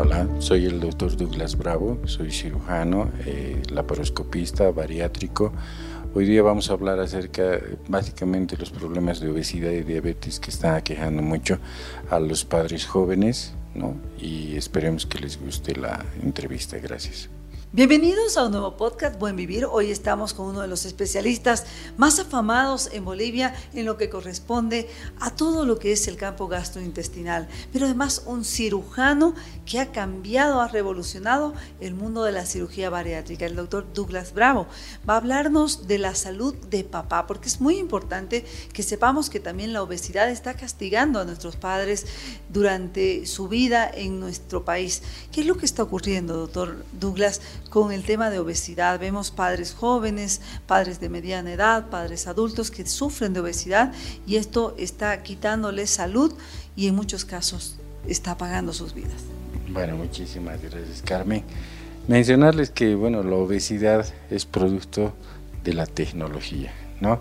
Hola, 0.00 0.28
soy 0.38 0.64
el 0.66 0.78
doctor 0.78 1.16
Douglas 1.16 1.58
Bravo, 1.58 1.98
soy 2.04 2.30
cirujano, 2.30 3.10
eh, 3.26 3.60
laparoscopista, 3.68 4.70
bariátrico. 4.70 5.52
Hoy 6.14 6.24
día 6.24 6.40
vamos 6.40 6.70
a 6.70 6.74
hablar 6.74 7.00
acerca 7.00 7.58
básicamente 7.88 8.56
los 8.56 8.70
problemas 8.70 9.18
de 9.18 9.28
obesidad 9.28 9.72
y 9.72 9.82
diabetes 9.82 10.38
que 10.38 10.52
están 10.52 10.76
aquejando 10.76 11.20
mucho 11.20 11.58
a 12.10 12.20
los 12.20 12.44
padres 12.44 12.86
jóvenes, 12.86 13.54
¿no? 13.74 13.96
Y 14.20 14.54
esperemos 14.54 15.04
que 15.04 15.18
les 15.18 15.40
guste 15.40 15.74
la 15.74 16.04
entrevista. 16.22 16.78
Gracias. 16.78 17.28
Bienvenidos 17.70 18.38
a 18.38 18.46
un 18.46 18.52
nuevo 18.52 18.78
podcast 18.78 19.18
Buen 19.18 19.36
Vivir. 19.36 19.66
Hoy 19.66 19.90
estamos 19.90 20.32
con 20.32 20.46
uno 20.46 20.62
de 20.62 20.68
los 20.68 20.86
especialistas 20.86 21.66
más 21.98 22.18
afamados 22.18 22.88
en 22.94 23.04
Bolivia 23.04 23.54
en 23.74 23.84
lo 23.84 23.98
que 23.98 24.08
corresponde 24.08 24.88
a 25.20 25.36
todo 25.36 25.66
lo 25.66 25.78
que 25.78 25.92
es 25.92 26.08
el 26.08 26.16
campo 26.16 26.48
gastrointestinal, 26.48 27.46
pero 27.70 27.84
además 27.84 28.22
un 28.24 28.46
cirujano 28.46 29.34
que 29.66 29.80
ha 29.80 29.92
cambiado, 29.92 30.62
ha 30.62 30.68
revolucionado 30.68 31.52
el 31.78 31.92
mundo 31.92 32.24
de 32.24 32.32
la 32.32 32.46
cirugía 32.46 32.88
bariátrica, 32.88 33.44
el 33.44 33.56
doctor 33.56 33.86
Douglas 33.92 34.32
Bravo. 34.32 34.66
Va 35.06 35.14
a 35.14 35.18
hablarnos 35.18 35.86
de 35.86 35.98
la 35.98 36.14
salud 36.14 36.54
de 36.70 36.84
papá, 36.84 37.26
porque 37.26 37.48
es 37.48 37.60
muy 37.60 37.76
importante 37.76 38.46
que 38.72 38.82
sepamos 38.82 39.28
que 39.28 39.40
también 39.40 39.74
la 39.74 39.82
obesidad 39.82 40.30
está 40.30 40.54
castigando 40.54 41.20
a 41.20 41.26
nuestros 41.26 41.56
padres 41.56 42.06
durante 42.50 43.26
su 43.26 43.46
vida 43.46 43.90
en 43.92 44.20
nuestro 44.20 44.64
país. 44.64 45.02
¿Qué 45.30 45.42
es 45.42 45.46
lo 45.46 45.58
que 45.58 45.66
está 45.66 45.82
ocurriendo, 45.82 46.34
doctor 46.34 46.86
Douglas? 46.98 47.42
Con 47.70 47.92
el 47.92 48.04
tema 48.04 48.30
de 48.30 48.38
obesidad. 48.38 48.98
Vemos 48.98 49.30
padres 49.30 49.74
jóvenes, 49.74 50.40
padres 50.66 51.00
de 51.00 51.08
mediana 51.08 51.52
edad, 51.52 51.90
padres 51.90 52.26
adultos 52.26 52.70
que 52.70 52.86
sufren 52.86 53.32
de 53.32 53.40
obesidad 53.40 53.92
y 54.26 54.36
esto 54.36 54.74
está 54.78 55.22
quitándoles 55.22 55.90
salud 55.90 56.34
y 56.76 56.88
en 56.88 56.94
muchos 56.94 57.24
casos 57.24 57.76
está 58.06 58.32
apagando 58.32 58.72
sus 58.72 58.94
vidas. 58.94 59.22
Bueno, 59.68 59.96
muchísimas 59.96 60.60
gracias 60.62 61.02
Carmen. 61.02 61.44
Mencionarles 62.06 62.70
que 62.70 62.94
bueno, 62.94 63.22
la 63.22 63.36
obesidad 63.36 64.06
es 64.30 64.46
producto 64.46 65.12
de 65.62 65.74
la 65.74 65.84
tecnología, 65.84 66.72
¿no? 67.00 67.20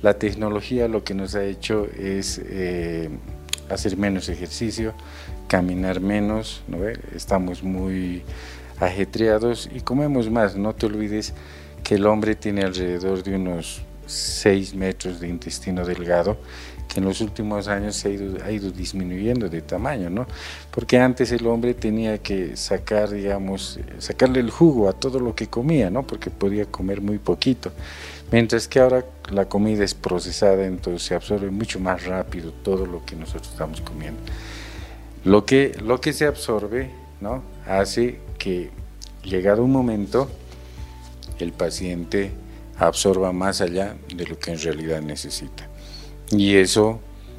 La 0.00 0.18
tecnología 0.18 0.88
lo 0.88 1.04
que 1.04 1.14
nos 1.14 1.34
ha 1.34 1.44
hecho 1.44 1.86
es 1.96 2.40
eh, 2.44 3.10
hacer 3.68 3.96
menos 3.96 4.28
ejercicio, 4.28 4.94
caminar 5.48 6.00
menos, 6.00 6.62
¿no? 6.66 6.78
Estamos 7.14 7.62
muy 7.62 8.22
ajetreados 8.82 9.68
y 9.72 9.80
comemos 9.80 10.30
más. 10.30 10.56
No 10.56 10.74
te 10.74 10.86
olvides 10.86 11.32
que 11.82 11.94
el 11.94 12.06
hombre 12.06 12.34
tiene 12.34 12.62
alrededor 12.62 13.22
de 13.22 13.36
unos 13.36 13.82
6 14.06 14.74
metros 14.74 15.20
de 15.20 15.28
intestino 15.28 15.84
delgado, 15.84 16.36
que 16.88 17.00
en 17.00 17.06
los 17.06 17.20
últimos 17.20 17.68
años 17.68 17.96
se 17.96 18.08
ha 18.08 18.10
ido, 18.10 18.44
ha 18.44 18.50
ido 18.50 18.70
disminuyendo 18.70 19.48
de 19.48 19.62
tamaño, 19.62 20.10
¿no? 20.10 20.26
Porque 20.70 20.98
antes 20.98 21.32
el 21.32 21.46
hombre 21.46 21.74
tenía 21.74 22.18
que 22.18 22.56
sacar, 22.56 23.10
digamos, 23.10 23.78
sacarle 23.98 24.40
el 24.40 24.50
jugo 24.50 24.88
a 24.88 24.92
todo 24.92 25.18
lo 25.18 25.34
que 25.34 25.46
comía, 25.46 25.88
¿no? 25.88 26.02
Porque 26.06 26.30
podía 26.30 26.66
comer 26.66 27.00
muy 27.00 27.18
poquito. 27.18 27.72
Mientras 28.30 28.66
que 28.66 28.80
ahora 28.80 29.04
la 29.30 29.46
comida 29.46 29.84
es 29.84 29.94
procesada, 29.94 30.64
entonces 30.64 31.02
se 31.02 31.14
absorbe 31.14 31.50
mucho 31.50 31.78
más 31.80 32.04
rápido 32.04 32.50
todo 32.50 32.84
lo 32.86 33.04
que 33.04 33.14
nosotros 33.14 33.52
estamos 33.52 33.80
comiendo. 33.80 34.20
Lo 35.24 35.46
que, 35.46 35.76
lo 35.82 36.00
que 36.00 36.12
se 36.12 36.26
absorbe, 36.26 36.90
¿no? 37.20 37.42
Hace 37.66 38.18
que 38.42 38.70
llegado 39.22 39.62
un 39.62 39.70
momento 39.70 40.28
el 41.38 41.52
paciente 41.52 42.32
absorba 42.76 43.30
más 43.32 43.60
allá 43.60 43.96
de 44.12 44.26
lo 44.26 44.36
que 44.36 44.50
en 44.50 44.60
realidad 44.60 45.00
necesita. 45.00 45.68
Y 46.32 46.56
eso 46.56 46.98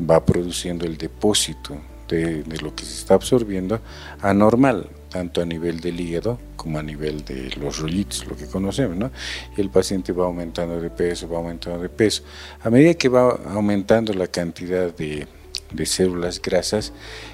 va 0.10 0.24
produciendo 0.24 0.86
el 0.86 0.98
depósito 0.98 1.76
de, 2.08 2.46
lo 2.62 2.74
que 2.74 2.86
se 2.86 2.94
está 2.94 3.16
absorbiendo 3.16 3.82
anormal, 4.22 4.88
tanto 5.10 5.42
a 5.42 5.46
nivel 5.46 5.82
del 5.82 6.00
hígado 6.00 6.40
como 6.56 6.80
a 6.80 6.84
nivel 6.84 7.26
de 7.26 7.50
los 7.58 7.80
rollitos, 7.80 8.26
lo 8.26 8.38
que 8.38 8.46
conocemos, 8.46 8.96
¿no? 8.96 9.12
Y 9.58 9.62
el 9.62 9.70
paciente 9.70 10.14
va 10.14 10.24
aumentando 10.26 10.80
de 10.80 10.90
peso, 10.90 11.28
va 11.28 11.40
aumentando 11.40 11.82
de 11.82 11.90
peso. 11.90 12.24
A 12.64 12.70
medida 12.70 12.94
que 12.94 13.10
va 13.10 13.42
aumentando 13.48 14.14
la 14.14 14.28
cantidad 14.28 14.96
de, 14.96 15.28
de 15.74 15.86
células 15.86 16.42
grasas, 16.42 16.94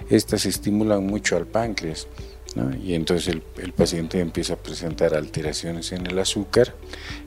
estas 0.09 0.47
estimulan 0.47 1.05
mucho 1.05 1.37
al 1.37 1.45
páncreas 1.45 2.07
y 2.83 2.95
entonces 2.95 3.35
el, 3.57 3.73
paciente 3.73 4.19
empieza 4.19 4.53
a 4.53 4.57
presentar 4.57 5.13
alteraciones 5.13 5.91
en 5.91 6.07
el 6.07 6.17
azúcar, 6.17 6.73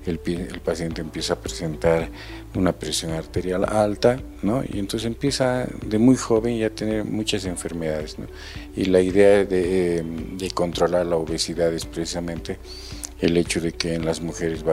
el, 0.04 0.18
paciente 0.18 1.00
empieza 1.00 1.34
a 1.34 1.38
presentar 1.38 2.08
una 2.54 2.72
presión 2.72 3.12
arterial 3.12 3.64
alta, 3.64 4.20
¿no? 4.42 4.64
y 4.64 4.78
entonces 4.78 5.06
empieza 5.06 5.66
de 5.86 5.98
muy 5.98 6.16
joven 6.16 6.58
ya 6.58 6.66
a 6.66 6.70
tener 6.70 7.04
muchas 7.04 7.44
enfermedades. 7.44 8.16
Y 8.76 8.86
la 8.86 9.00
idea 9.00 9.44
de, 9.44 10.02
de 10.02 10.50
controlar 10.50 11.06
la 11.06 11.16
obesidad 11.16 11.72
es 11.72 11.84
precisamente 11.84 12.58
el 13.22 13.36
hecho 13.36 13.60
de 13.60 13.72
que 13.72 13.94
en 13.94 14.04
las 14.04 14.20
mujeres 14.20 14.64
va 14.66 14.72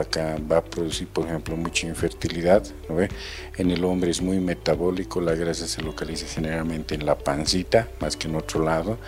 a, 0.56 0.64
producir, 0.64 1.06
por 1.06 1.24
ejemplo, 1.26 1.56
mucha 1.56 1.86
infertilidad, 1.86 2.66
¿no 2.88 2.96
ve? 2.96 3.08
En 3.56 3.70
el 3.70 3.84
hombre 3.84 4.10
es 4.10 4.20
muy 4.20 4.40
metabólico, 4.40 5.20
la 5.20 5.36
grasa 5.36 5.68
se 5.68 5.82
localiza 5.82 6.26
generalmente 6.26 6.96
en 6.96 7.06
la 7.06 7.16
pancita, 7.16 7.88
más 8.00 8.16
que 8.16 8.26
en 8.26 8.34
otro 8.34 8.64
lado, 8.64 8.98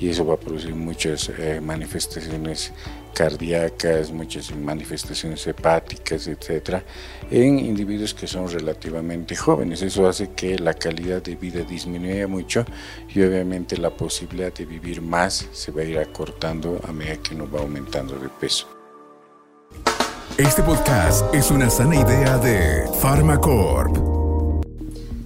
y 0.00 0.08
eso 0.08 0.26
va 0.26 0.34
a 0.34 0.36
producir 0.36 0.74
muchas 0.74 1.30
eh, 1.38 1.60
manifestaciones 1.62 2.72
cardíacas, 3.14 4.10
muchas 4.10 4.54
manifestaciones 4.56 5.46
hepáticas, 5.46 6.26
etcétera, 6.26 6.82
en 7.30 7.60
individuos 7.60 8.14
que 8.14 8.26
son 8.26 8.50
relativamente 8.50 9.36
jóvenes. 9.36 9.80
Eso 9.82 10.08
hace 10.08 10.30
que 10.32 10.58
la 10.58 10.74
calidad 10.74 11.22
de 11.22 11.36
vida 11.36 11.60
disminuya 11.62 12.26
mucho 12.26 12.64
y 13.14 13.22
obviamente 13.22 13.76
la 13.76 13.90
posibilidad 13.90 14.52
de 14.52 14.64
vivir 14.64 15.02
más 15.02 15.46
se 15.52 15.70
va 15.70 15.82
a 15.82 15.84
ir 15.84 15.98
acortando 15.98 16.80
a 16.86 16.92
medida 16.92 17.16
que 17.16 17.36
uno 17.36 17.48
va 17.48 17.60
aumentando 17.60 18.18
de 18.18 18.28
peso. 18.28 18.77
Este 20.36 20.62
podcast 20.62 21.34
es 21.34 21.50
una 21.50 21.68
sana 21.70 21.96
idea 21.96 22.38
de 22.38 22.84
Pharmacorp. 23.00 24.17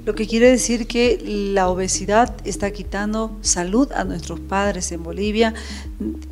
Lo 0.04 0.16
que 0.16 0.26
quiere 0.26 0.50
decir 0.50 0.88
que 0.88 1.20
la 1.24 1.68
obesidad 1.68 2.34
está 2.44 2.72
quitando 2.72 3.36
salud 3.40 3.92
a 3.92 4.02
nuestros 4.02 4.40
padres 4.40 4.90
en 4.90 5.04
Bolivia, 5.04 5.54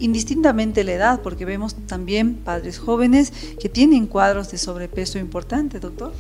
indistintamente 0.01 0.83
la 0.83 0.93
edad, 0.93 1.21
porque 1.23 1.45
vemos 1.45 1.77
también 1.87 2.35
padres 2.35 2.79
jóvenes 2.79 3.33
que 3.61 3.69
tienen 3.69 4.07
cuadros 4.07 4.51
de 4.51 4.59
sobrepeso 4.59 5.19
importante, 5.19 5.79
doctor. 5.79 6.13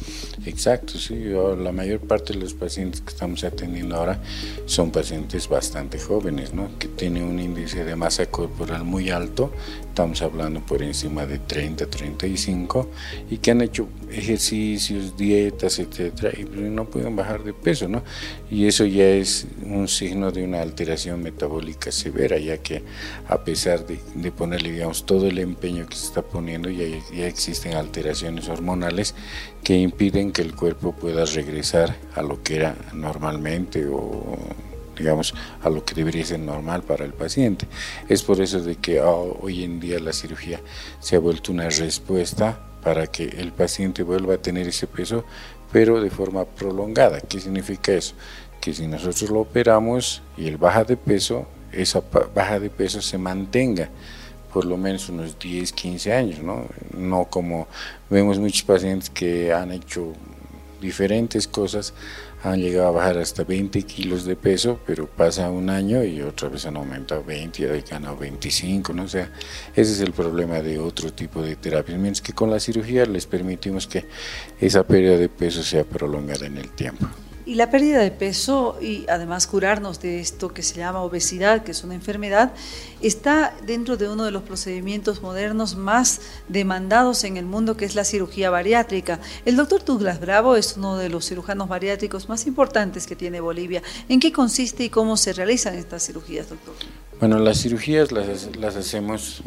Exacto, 0.47 0.97
sí. 0.97 1.25
La 1.59 1.73
mayor 1.73 2.01
parte 2.01 2.35
de 2.35 2.39
los 2.39 2.55
pacientes 2.55 3.01
que 3.01 3.11
estamos 3.11 3.43
atendiendo 3.43 3.97
ahora 3.97 4.21
son 4.67 4.93
pacientes 4.93 5.49
bastante 5.49 5.99
jóvenes, 5.99 6.55
¿no? 6.55 6.71
que 6.79 6.87
tienen 6.87 7.25
un 7.25 7.41
índice 7.41 7.85
de 7.85 7.97
masa 7.97 8.27
corporal 8.27 8.85
muy 8.85 9.11
alto, 9.11 9.53
estamos 9.89 10.23
hablando 10.23 10.65
por 10.65 10.83
encima 10.83 11.27
de 11.27 11.41
30, 11.41 11.87
35, 11.87 12.89
y 13.31 13.39
que 13.39 13.51
han 13.51 13.61
hecho 13.61 13.89
ejercicios, 14.11 15.17
dietas, 15.17 15.79
etcétera, 15.79 16.33
y 16.39 16.45
no 16.45 16.89
pueden 16.89 17.17
bajar 17.17 17.40
de 17.41 17.53
peso, 17.53 17.89
¿no? 17.89 18.03
Y 18.51 18.67
eso 18.67 18.85
ya 18.85 19.09
es 19.09 19.47
un 19.65 19.89
signo 19.89 20.31
de 20.31 20.45
una 20.45 20.63
alteración 20.63 21.23
metabólica 21.23 21.91
severa, 21.93 22.39
ya 22.39 22.59
que 22.59 22.83
a 23.29 23.43
pesar 23.45 23.87
de, 23.87 23.99
de 24.15 24.33
ponerle, 24.33 24.73
digamos, 24.73 25.07
todo 25.07 25.27
el 25.27 25.39
empeño 25.39 25.87
que 25.87 25.97
se 25.97 26.07
está 26.07 26.23
poniendo, 26.23 26.71
ya, 26.71 26.85
ya 27.15 27.27
existen 27.27 27.75
alteraciones 27.75 28.49
hormonales 28.49 29.15
que 29.63 29.77
impiden 29.77 30.33
que 30.33 30.43
el 30.43 30.55
cuerpo 30.55 30.93
pueda 30.93 31.25
regresar 31.25 31.97
a 32.15 32.23
lo 32.23 32.43
que 32.43 32.57
era 32.57 32.77
normalmente 32.93 33.87
o 33.87 34.39
digamos, 35.01 35.35
a 35.63 35.71
lo 35.71 35.83
que 35.85 35.95
debería 35.95 36.25
ser 36.25 36.41
normal 36.41 36.83
para 36.83 37.05
el 37.05 37.15
paciente. 37.15 37.67
Es 38.09 38.23
por 38.23 38.41
eso 38.41 38.61
de 38.61 38.77
que 38.77 39.01
oh, 39.01 39.39
hoy 39.41 39.65
en 39.65 39.81
día 39.81 39.99
la 39.99 40.13
cirugía 40.13 40.61
se 41.01 41.17
ha 41.17 41.19
vuelto 41.19 41.53
una 41.53 41.71
respuesta 41.71 42.70
para 42.83 43.07
que 43.07 43.25
el 43.25 43.53
paciente 43.53 44.03
vuelva 44.03 44.35
a 44.35 44.39
tener 44.39 44.69
ese 44.69 44.87
peso, 44.87 45.25
pero 45.73 46.01
de 46.01 46.11
forma 46.11 46.45
prolongada. 46.45 47.21
¿Qué 47.21 47.41
significa 47.41 47.93
eso? 47.93 48.15
Que 48.61 48.75
si 48.75 48.87
nosotros 48.87 49.31
lo 49.31 49.41
operamos 49.41 50.23
y 50.37 50.49
él 50.49 50.57
baja 50.57 50.85
de 50.85 50.97
peso, 50.97 51.47
esa 51.73 52.03
baja 52.35 52.59
de 52.59 52.71
peso 52.71 53.01
se 53.01 53.19
mantenga 53.19 53.89
por 54.53 54.65
lo 54.65 54.77
menos 54.77 55.09
unos 55.09 55.39
10, 55.39 55.73
15 55.73 56.13
años, 56.13 56.41
¿no? 56.41 56.67
No 56.97 57.27
como 57.27 57.69
vemos 58.09 58.39
muchos 58.39 58.63
pacientes 58.63 59.09
que 59.09 59.53
han 59.53 59.71
hecho 59.71 60.13
diferentes 60.81 61.47
cosas, 61.47 61.95
han 62.43 62.61
llegado 62.61 62.89
a 62.89 62.91
bajar 62.93 63.19
hasta 63.19 63.45
20 63.45 63.83
kilos 63.83 64.25
de 64.25 64.37
peso, 64.37 64.81
pero 64.87 65.07
pasa 65.07 65.51
un 65.51 65.69
año 65.71 66.03
y 66.05 66.23
otra 66.23 66.49
vez 66.49 66.65
han 66.67 66.77
aumentado 66.77 67.23
20 67.23 67.63
y 67.63 67.67
han 67.67 67.85
ganado 67.89 68.17
25, 68.17 68.93
¿no? 68.93 69.03
O 69.03 69.07
ese 69.07 69.29
es 69.75 70.01
el 70.01 70.13
problema 70.13 70.61
de 70.61 70.79
otro 70.79 71.13
tipo 71.13 71.43
de 71.43 71.57
terapias, 71.57 71.99
mientras 71.99 72.23
que 72.23 72.33
con 72.33 72.51
la 72.51 72.61
cirugía 72.61 73.05
les 73.07 73.27
permitimos 73.27 73.87
que 73.87 74.07
esa 74.61 74.85
pérdida 74.85 75.17
de 75.17 75.29
peso 75.29 75.63
sea 75.63 75.85
prolongada 75.85 76.47
en 76.47 76.57
el 76.57 76.71
tiempo. 76.71 77.07
Y 77.51 77.57
la 77.57 77.69
pérdida 77.69 77.99
de 77.99 78.13
peso 78.13 78.79
y 78.81 79.07
además 79.09 79.49
curarnos 79.49 80.01
de 80.01 80.21
esto 80.21 80.55
que 80.55 80.63
se 80.63 80.77
llama 80.77 81.03
obesidad, 81.03 81.65
que 81.65 81.73
es 81.73 81.83
una 81.83 81.97
enfermedad, 81.97 82.53
está 83.03 83.53
dentro 83.67 83.97
de 83.97 84.09
uno 84.09 84.25
de 84.25 84.31
los 84.31 84.45
procedimientos 84.45 85.21
modernos 85.21 85.75
más 85.75 86.21
demandados 86.47 87.25
en 87.25 87.37
el 87.37 87.47
mundo, 87.47 87.77
que 87.77 87.87
es 87.87 87.97
la 87.97 88.05
cirugía 88.05 88.51
bariátrica. 88.51 89.19
El 89.45 89.57
doctor 89.57 89.85
Douglas 89.85 90.21
Bravo 90.21 90.55
es 90.55 90.77
uno 90.77 90.97
de 90.97 91.09
los 91.09 91.27
cirujanos 91.27 91.69
bariátricos 91.69 92.29
más 92.29 92.47
importantes 92.47 93.09
que 93.09 93.17
tiene 93.17 93.41
Bolivia. 93.41 93.83
¿En 94.09 94.21
qué 94.21 94.31
consiste 94.31 94.85
y 94.85 94.89
cómo 94.89 95.17
se 95.17 95.33
realizan 95.33 95.75
estas 95.75 96.07
cirugías, 96.07 96.51
doctor? 96.51 96.75
Bueno, 97.19 97.41
las 97.41 97.61
cirugías 97.61 98.13
las, 98.13 98.55
las 98.59 98.77
hacemos, 98.77 99.43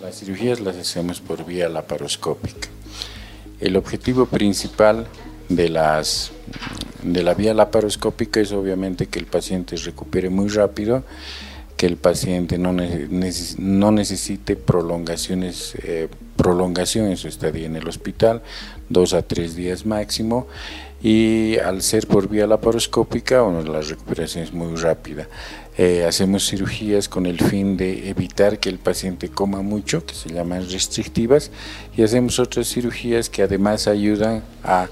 las 0.00 0.20
cirugías 0.20 0.60
las 0.60 0.76
hacemos 0.76 1.20
por 1.20 1.44
vía 1.44 1.68
laparoscópica. 1.68 2.68
El 3.58 3.76
objetivo 3.76 4.26
principal 4.26 5.08
de 5.48 5.68
las 5.68 6.30
de 7.02 7.22
la 7.22 7.34
vía 7.34 7.54
laparoscópica 7.54 8.40
es 8.40 8.52
obviamente 8.52 9.06
que 9.06 9.18
el 9.18 9.26
paciente 9.26 9.76
recupere 9.76 10.30
muy 10.30 10.48
rápido, 10.48 11.04
que 11.76 11.86
el 11.86 11.96
paciente 11.96 12.58
no, 12.58 12.72
necesite 12.72 14.54
prolongaciones, 14.54 15.74
eh, 15.82 16.08
prolongación 16.36 17.06
en 17.06 17.16
su 17.16 17.28
estadía 17.28 17.66
en 17.66 17.76
el 17.76 17.88
hospital, 17.88 18.42
dos 18.90 19.14
a 19.14 19.22
tres 19.22 19.56
días 19.56 19.86
máximo, 19.86 20.46
y 21.02 21.56
al 21.56 21.80
ser 21.80 22.06
por 22.06 22.28
vía 22.28 22.46
laparoscópica, 22.46 23.40
bueno, 23.40 23.62
la 23.62 23.80
recuperación 23.80 24.44
es 24.44 24.52
muy 24.52 24.76
rápida. 24.76 25.26
Eh, 25.78 26.04
hacemos 26.04 26.46
cirugías 26.46 27.08
con 27.08 27.24
el 27.24 27.40
fin 27.40 27.78
de 27.78 28.10
evitar 28.10 28.58
que 28.58 28.68
el 28.68 28.78
paciente 28.78 29.30
coma 29.30 29.62
mucho, 29.62 30.04
que 30.04 30.14
se 30.14 30.28
llaman 30.28 30.68
restrictivas, 30.68 31.50
y 31.96 32.02
hacemos 32.02 32.38
otras 32.38 32.68
cirugías 32.68 33.30
que 33.30 33.42
además 33.42 33.88
ayudan 33.88 34.42
a 34.62 34.88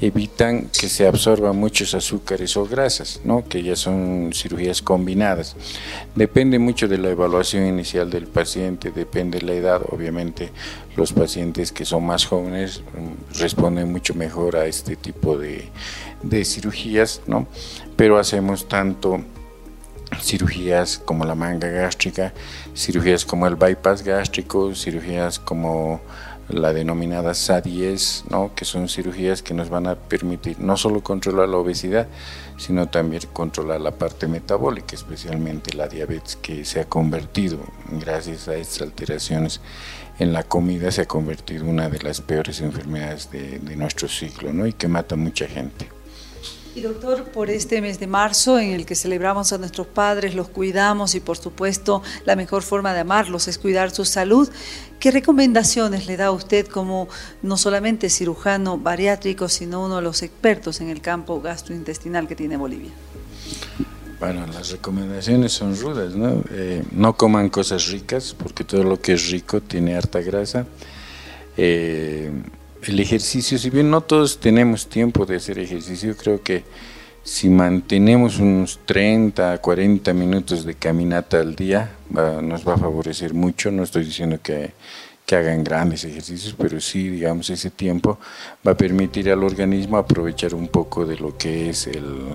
evitan 0.00 0.68
que 0.68 0.88
se 0.88 1.06
absorban 1.06 1.56
muchos 1.56 1.94
azúcares 1.94 2.56
o 2.56 2.66
grasas, 2.66 3.20
¿no? 3.24 3.44
que 3.46 3.62
ya 3.62 3.76
son 3.76 4.30
cirugías 4.32 4.80
combinadas. 4.80 5.56
Depende 6.14 6.58
mucho 6.58 6.88
de 6.88 6.98
la 6.98 7.10
evaluación 7.10 7.66
inicial 7.66 8.10
del 8.10 8.26
paciente, 8.26 8.90
depende 8.90 9.38
de 9.38 9.46
la 9.46 9.52
edad, 9.52 9.82
obviamente 9.90 10.50
los 10.96 11.12
pacientes 11.12 11.70
que 11.70 11.84
son 11.84 12.06
más 12.06 12.24
jóvenes 12.24 12.80
mm, 12.80 13.40
responden 13.40 13.92
mucho 13.92 14.14
mejor 14.14 14.56
a 14.56 14.66
este 14.66 14.96
tipo 14.96 15.36
de, 15.36 15.68
de 16.22 16.44
cirugías, 16.44 17.20
¿no? 17.26 17.46
pero 17.96 18.18
hacemos 18.18 18.68
tanto 18.68 19.20
cirugías 20.20 20.98
como 20.98 21.24
la 21.24 21.34
manga 21.34 21.68
gástrica, 21.68 22.32
cirugías 22.74 23.24
como 23.24 23.46
el 23.46 23.56
bypass 23.56 24.02
gástrico, 24.02 24.74
cirugías 24.74 25.38
como 25.38 26.00
la 26.52 26.72
denominada 26.72 27.32
SA10, 27.32 28.24
¿no? 28.30 28.54
que 28.54 28.64
son 28.64 28.88
cirugías 28.88 29.42
que 29.42 29.54
nos 29.54 29.70
van 29.70 29.86
a 29.86 29.94
permitir 29.96 30.58
no 30.60 30.76
solo 30.76 31.02
controlar 31.02 31.48
la 31.48 31.56
obesidad, 31.56 32.08
sino 32.56 32.88
también 32.88 33.22
controlar 33.32 33.80
la 33.80 33.92
parte 33.92 34.26
metabólica, 34.26 34.94
especialmente 34.94 35.76
la 35.76 35.88
diabetes 35.88 36.36
que 36.36 36.64
se 36.64 36.80
ha 36.80 36.88
convertido, 36.88 37.58
gracias 37.90 38.48
a 38.48 38.56
estas 38.56 38.82
alteraciones 38.82 39.60
en 40.18 40.32
la 40.32 40.42
comida, 40.42 40.90
se 40.90 41.02
ha 41.02 41.06
convertido 41.06 41.64
una 41.64 41.88
de 41.88 42.00
las 42.00 42.20
peores 42.20 42.60
enfermedades 42.60 43.30
de, 43.30 43.58
de 43.58 43.76
nuestro 43.76 44.08
siglo 44.08 44.52
¿no? 44.52 44.66
y 44.66 44.72
que 44.72 44.88
mata 44.88 45.14
a 45.14 45.18
mucha 45.18 45.46
gente. 45.46 45.99
Y 46.72 46.82
doctor, 46.82 47.24
por 47.24 47.50
este 47.50 47.80
mes 47.80 47.98
de 47.98 48.06
marzo 48.06 48.58
en 48.58 48.70
el 48.70 48.86
que 48.86 48.94
celebramos 48.94 49.52
a 49.52 49.58
nuestros 49.58 49.88
padres, 49.88 50.36
los 50.36 50.48
cuidamos 50.48 51.16
y 51.16 51.20
por 51.20 51.36
supuesto 51.36 52.00
la 52.24 52.36
mejor 52.36 52.62
forma 52.62 52.94
de 52.94 53.00
amarlos 53.00 53.48
es 53.48 53.58
cuidar 53.58 53.90
su 53.90 54.04
salud, 54.04 54.48
¿qué 55.00 55.10
recomendaciones 55.10 56.06
le 56.06 56.16
da 56.16 56.30
usted 56.30 56.68
como 56.68 57.08
no 57.42 57.56
solamente 57.56 58.08
cirujano 58.08 58.78
bariátrico, 58.78 59.48
sino 59.48 59.84
uno 59.84 59.96
de 59.96 60.02
los 60.02 60.22
expertos 60.22 60.80
en 60.80 60.90
el 60.90 61.00
campo 61.00 61.40
gastrointestinal 61.40 62.28
que 62.28 62.36
tiene 62.36 62.56
Bolivia? 62.56 62.92
Bueno, 64.20 64.46
las 64.46 64.70
recomendaciones 64.70 65.52
son 65.52 65.76
rudas, 65.76 66.14
¿no? 66.14 66.44
Eh, 66.50 66.84
no 66.92 67.16
coman 67.16 67.48
cosas 67.48 67.88
ricas, 67.88 68.36
porque 68.38 68.62
todo 68.62 68.84
lo 68.84 69.00
que 69.00 69.14
es 69.14 69.30
rico 69.30 69.60
tiene 69.60 69.96
harta 69.96 70.20
grasa. 70.20 70.66
Eh, 71.56 72.30
el 72.84 73.00
ejercicio, 73.00 73.58
si 73.58 73.70
bien 73.70 73.90
no 73.90 74.00
todos 74.00 74.38
tenemos 74.38 74.86
tiempo 74.88 75.26
de 75.26 75.36
hacer 75.36 75.58
ejercicio, 75.58 76.16
creo 76.16 76.42
que 76.42 76.64
si 77.22 77.48
mantenemos 77.48 78.38
unos 78.38 78.80
30, 78.86 79.58
40 79.58 80.12
minutos 80.14 80.64
de 80.64 80.74
caminata 80.74 81.40
al 81.40 81.54
día, 81.54 81.96
nos 82.10 82.66
va 82.66 82.74
a 82.74 82.78
favorecer 82.78 83.34
mucho. 83.34 83.70
No 83.70 83.82
estoy 83.82 84.04
diciendo 84.04 84.38
que 84.42 84.72
que 85.30 85.36
hagan 85.36 85.62
grandes 85.62 86.02
ejercicios, 86.02 86.56
pero 86.58 86.80
sí, 86.80 87.08
digamos, 87.08 87.48
ese 87.50 87.70
tiempo 87.70 88.18
va 88.66 88.72
a 88.72 88.76
permitir 88.76 89.30
al 89.30 89.44
organismo 89.44 89.96
aprovechar 89.96 90.56
un 90.56 90.66
poco 90.66 91.06
de 91.06 91.16
lo 91.18 91.38
que 91.38 91.70
es 91.70 91.86
el, 91.86 92.34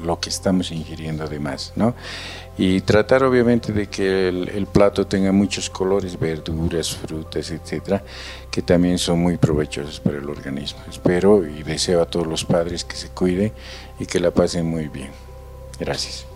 lo 0.00 0.20
que 0.20 0.28
estamos 0.28 0.70
ingiriendo 0.70 1.24
además, 1.24 1.72
¿no? 1.74 1.96
Y 2.56 2.82
tratar 2.82 3.24
obviamente 3.24 3.72
de 3.72 3.88
que 3.88 4.28
el, 4.28 4.66
plato 4.72 5.08
tenga 5.08 5.32
muchos 5.32 5.68
colores, 5.68 6.16
verduras, 6.16 6.94
frutas, 6.94 7.50
etcétera, 7.50 8.04
que 8.48 8.62
también 8.62 8.96
son 8.98 9.18
muy 9.18 9.36
provechosos 9.36 9.98
para 9.98 10.18
el 10.18 10.30
organismo. 10.30 10.78
Espero 10.88 11.44
y 11.44 11.64
deseo 11.64 12.00
a 12.00 12.06
todos 12.06 12.28
los 12.28 12.44
padres 12.44 12.84
que 12.84 12.94
se 12.94 13.08
cuiden 13.08 13.52
y 13.98 14.06
que 14.06 14.20
la 14.20 14.30
pasen 14.30 14.66
muy 14.66 14.86
bien. 14.86 15.10
Gracias 15.80 16.26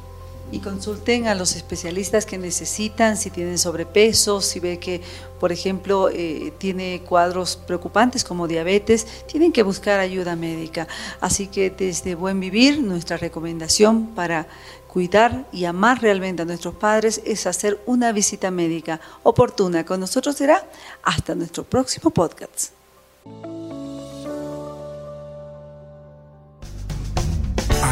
y 0.51 0.61
consulten 0.61 1.27
a 1.27 1.35
los 1.35 1.57
especialistas 1.57 2.27
que 2.27 2.39
necesitan, 2.39 3.17
si 3.17 3.31
tienen 3.31 3.59
sobrepeso, 3.59 4.41
si 4.41 4.61
ve 4.61 4.79
que, 4.79 5.01
por 5.41 5.53
ejemplo, 5.53 6.09
eh, 6.11 6.53
tiene 6.59 7.03
cuadros 7.07 7.57
preocupantes 7.57 8.25
como 8.25 8.49
diabetes, 8.49 9.07
tienen 9.27 9.53
que 9.53 9.63
buscar 9.63 10.01
ayuda 10.01 10.37
médica. 10.37 10.89
Así 11.21 11.47
que 11.49 11.71
desde 11.71 12.15
Buen 12.15 12.41
Vivir, 12.41 12.81
nuestra 12.81 13.17
recomendación 13.17 14.09
para 14.15 14.47
cuidar 14.89 15.47
y 15.53 15.67
amar 15.67 16.01
realmente 16.01 16.43
a 16.43 16.45
nuestros 16.45 16.75
padres 16.75 17.21
es 17.25 17.47
hacer 17.47 17.79
una 17.87 18.13
visita 18.13 18.51
médica 18.51 19.01
oportuna. 19.23 19.85
Con 19.85 20.01
nosotros 20.01 20.37
será 20.37 20.67
hasta 21.03 21.35
nuestro 21.35 21.65
próximo 21.65 22.11
podcast. 22.11 22.73